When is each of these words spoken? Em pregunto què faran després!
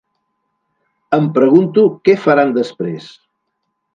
Em 1.17 1.27
pregunto 1.35 1.85
què 2.09 2.17
faran 2.25 2.57
després! 2.57 3.13